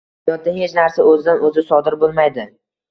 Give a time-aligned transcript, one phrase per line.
[0.29, 2.53] Hayotda hech narsa o’zidan o’zi sodir bo’lmaydi